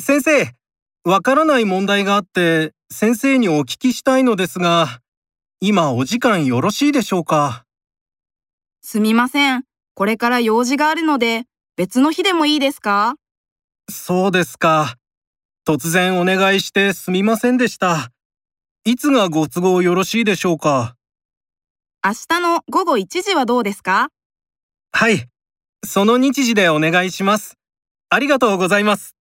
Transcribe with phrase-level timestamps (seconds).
[0.00, 0.50] 先生、
[1.04, 5.00] わからない問題があって先生にお聞きしたいのですが、
[5.60, 7.64] 今お時間よろしいでしょうか？
[8.82, 9.64] すみません。
[9.94, 11.44] これから用事があるので、
[11.76, 13.14] 別の日でもいいですか？
[13.88, 14.96] そうですか。
[15.66, 18.10] 突然お願いしてすみませんでした。
[18.84, 20.96] いつがご都合よろしいでしょうか？
[22.04, 24.08] 明日の午後1時はどうですか？
[24.92, 25.28] はい。
[25.86, 27.56] その日時でお願いします。
[28.10, 29.14] ありがとうございます。